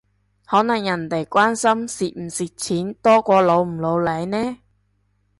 [0.47, 4.57] 可能人哋關心蝕唔蝕錢多過老唔老嚟呢？